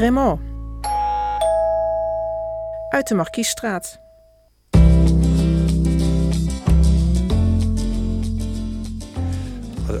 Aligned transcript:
Raymond. 0.00 0.40
Uit 2.88 3.08
de 3.08 3.14
Markiesstraat. 3.14 4.00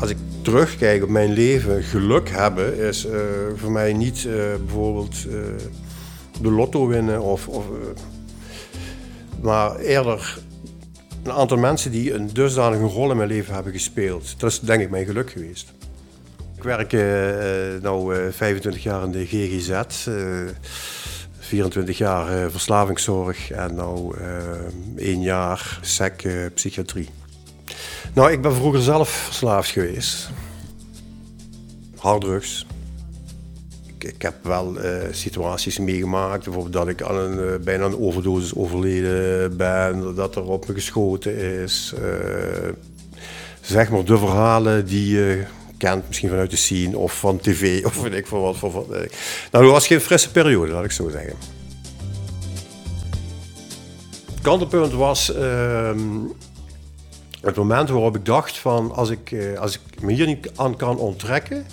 Als 0.00 0.10
ik 0.10 0.16
terugkijk 0.42 1.02
op 1.02 1.08
mijn 1.08 1.32
leven, 1.32 1.82
geluk 1.82 2.28
hebben 2.28 2.78
is 2.78 3.06
uh, 3.06 3.12
voor 3.54 3.70
mij 3.70 3.92
niet 3.92 4.24
uh, 4.24 4.34
bijvoorbeeld 4.34 5.24
uh, 5.26 5.32
de 6.40 6.50
lotto 6.50 6.86
winnen 6.86 7.22
of, 7.22 7.48
of 7.48 7.64
maar 9.40 9.76
eerder 9.76 10.38
een 11.22 11.32
aantal 11.32 11.58
mensen 11.58 11.90
die 11.90 12.14
een 12.14 12.32
dusdanige 12.32 12.84
rol 12.84 13.10
in 13.10 13.16
mijn 13.16 13.28
leven 13.28 13.54
hebben 13.54 13.72
gespeeld. 13.72 14.40
Dat 14.40 14.50
is 14.50 14.60
denk 14.60 14.82
ik 14.82 14.90
mijn 14.90 15.06
geluk 15.06 15.30
geweest. 15.30 15.72
Werk 16.64 16.92
uh, 16.92 17.90
nu 17.90 18.32
25 18.32 18.82
jaar 18.82 19.04
in 19.04 19.10
de 19.10 19.26
GGZ. 19.26 19.80
24 21.38 21.98
jaar 21.98 22.50
verslavingszorg 22.50 23.50
en 23.50 23.74
nu 23.74 24.10
één 24.96 25.22
jaar 25.22 25.78
SEC 25.80 26.28
psychiatrie. 26.54 27.08
Nou, 28.14 28.32
ik 28.32 28.42
ben 28.42 28.54
vroeger 28.54 28.82
zelf 28.82 29.08
verslaafd 29.08 29.70
geweest. 29.70 30.30
Harddrugs. 31.96 32.66
Ik, 33.86 34.04
ik 34.04 34.22
heb 34.22 34.34
wel 34.42 34.76
situaties 35.10 35.78
meegemaakt, 35.78 36.44
bijvoorbeeld 36.44 36.74
dat 36.74 36.88
ik 36.88 37.02
aan 37.02 37.16
een, 37.16 37.62
bijna 37.64 37.84
een 37.84 37.98
overdosis 37.98 38.54
overleden 38.54 39.56
ben, 39.56 40.14
dat 40.14 40.36
er 40.36 40.44
op 40.44 40.68
me 40.68 40.74
geschoten 40.74 41.36
is. 41.36 41.94
Zeg 43.60 43.90
maar 43.90 44.04
de 44.04 44.18
verhalen 44.18 44.86
die 44.86 45.44
misschien 46.06 46.28
vanuit 46.28 46.50
de 46.50 46.56
scene 46.56 46.98
of 46.98 47.18
van 47.18 47.38
tv 47.38 47.80
of 47.86 48.02
weet 48.02 48.12
ik 48.12 48.26
veel 48.26 48.40
wat. 48.40 48.56
Voor, 48.56 48.70
voor, 48.70 48.86
nou, 48.88 49.64
dat 49.64 49.72
was 49.72 49.86
geen 49.86 50.00
frisse 50.00 50.30
periode, 50.30 50.72
laat 50.72 50.84
ik 50.84 50.90
zo 50.90 51.08
zeggen. 51.08 51.34
Het 54.34 54.42
kantelpunt 54.42 54.92
was 54.92 55.34
ehm, 55.34 56.00
het 57.40 57.56
moment 57.56 57.88
waarop 57.88 58.16
ik 58.16 58.24
dacht 58.24 58.58
van 58.58 58.92
als 58.94 59.10
ik, 59.10 59.30
uh, 59.30 59.58
als 59.58 59.74
ik 59.74 60.02
me 60.02 60.12
hier 60.12 60.26
niet 60.26 60.50
aan 60.56 60.76
kan 60.76 60.96
onttrekken, 60.98 61.66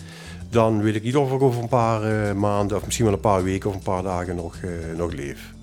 dan 0.50 0.81
weet 0.81 0.95
ik 0.95 1.03
niet 1.03 1.16
of 1.16 1.31
ik 1.31 1.41
over 1.41 1.61
een 1.61 1.67
paar 1.67 2.03
uh, 2.03 2.33
maanden 2.33 2.78
of 2.78 2.85
misschien 2.85 3.05
wel 3.05 3.13
een 3.13 3.19
paar 3.19 3.44
weken 3.44 3.69
of 3.69 3.75
een 3.75 3.81
paar 3.81 4.03
dagen 4.03 4.35
nog, 4.35 4.55
nog 4.97 5.13
leef. 5.13 5.53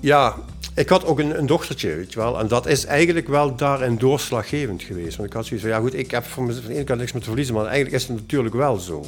Ja, 0.00 0.34
ik 0.74 0.88
had 0.88 1.04
ook 1.04 1.18
een, 1.18 1.38
een, 1.38 1.46
dochtertje, 1.46 1.94
weet 1.94 2.12
je 2.12 2.18
wel. 2.18 2.38
En 2.38 2.48
dat 2.48 2.66
is 2.66 2.84
eigenlijk 2.84 3.28
wel 3.28 3.56
daarin 3.56 3.96
doorslaggevend 3.98 4.82
geweest. 4.82 5.16
Want 5.16 5.28
ik 5.28 5.34
had 5.34 5.46
zoiets 5.46 5.66
van, 5.66 5.74
ja 5.74 5.80
goed, 5.80 5.94
ik 5.94 6.10
heb 6.10 6.24
van 6.24 6.46
de 6.46 6.60
ene 6.68 6.84
kant 6.84 6.98
niks 6.98 7.12
meer 7.12 7.22
te 7.22 7.28
verliezen, 7.28 7.54
maar 7.54 7.64
eigenlijk 7.64 7.94
is 7.94 8.08
het 8.08 8.16
natuurlijk 8.16 8.54
wel 8.54 8.76
zo. 8.76 9.04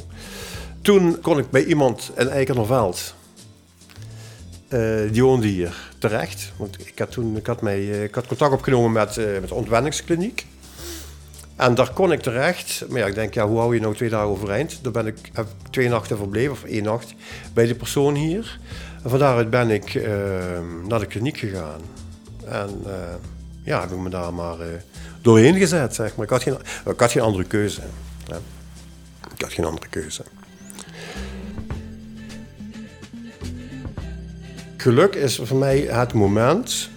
Toen 0.81 1.21
kon 1.21 1.37
ik 1.37 1.49
bij 1.49 1.65
iemand 1.65 2.11
in 2.17 2.29
Eikernerveld, 2.29 3.15
uh, 4.69 5.11
die 5.11 5.23
woonde 5.23 5.47
hier, 5.47 5.91
terecht. 5.97 6.51
Want 6.57 6.87
ik 6.87 6.99
had 6.99 7.11
toen 7.11 7.37
ik 7.37 7.45
had 7.45 7.61
mij, 7.61 8.03
ik 8.03 8.15
had 8.15 8.27
contact 8.27 8.53
opgenomen 8.53 8.91
met, 8.91 9.17
uh, 9.17 9.25
met 9.39 9.47
de 9.47 9.55
ontwenningskliniek. 9.55 10.45
En 11.55 11.75
daar 11.75 11.93
kon 11.93 12.11
ik 12.11 12.21
terecht. 12.21 12.85
Maar 12.89 12.99
ja, 12.99 13.05
ik 13.05 13.15
denk, 13.15 13.33
ja, 13.33 13.47
hoe 13.47 13.57
hou 13.57 13.73
je 13.73 13.81
nou 13.81 13.95
twee 13.95 14.09
dagen 14.09 14.27
overeind? 14.27 14.79
Daar 14.83 14.91
ben 14.91 15.07
ik, 15.07 15.17
heb 15.33 15.47
twee 15.69 15.89
nachten 15.89 16.17
verbleven, 16.17 16.51
of 16.51 16.63
één 16.63 16.83
nacht, 16.83 17.13
bij 17.53 17.65
de 17.65 17.75
persoon 17.75 18.15
hier. 18.15 18.59
En 19.03 19.09
van 19.09 19.19
daaruit 19.19 19.49
ben 19.49 19.69
ik 19.69 19.93
uh, 19.93 20.05
naar 20.87 20.99
de 20.99 21.05
kliniek 21.05 21.37
gegaan. 21.37 21.81
En 22.47 22.81
uh, 22.85 22.93
ja, 23.63 23.81
heb 23.81 23.91
ik 23.91 23.97
me 23.97 24.09
daar 24.09 24.33
maar 24.33 24.59
uh, 24.59 24.65
doorheen 25.21 25.57
gezet, 25.57 25.95
zeg 25.95 26.15
maar. 26.15 26.25
Ik 26.25 26.31
had 26.31 26.43
geen, 26.43 26.57
ik 26.85 26.99
had 26.99 27.11
geen 27.11 27.21
andere 27.23 27.43
keuze. 27.43 27.81
Ik 29.35 29.41
had 29.41 29.53
geen 29.53 29.65
andere 29.65 29.87
keuze. 29.87 30.23
Geluk 34.77 35.15
is 35.15 35.39
voor 35.43 35.57
mij 35.57 35.79
het 35.79 36.13
moment 36.13 36.89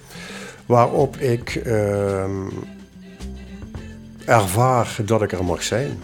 waarop 0.66 1.16
ik 1.16 1.54
ehm, 1.54 2.46
ervaar 4.28 4.96
dat 5.04 5.22
ik 5.22 5.32
er 5.32 5.44
mag 5.44 5.62
zijn. 5.62 5.98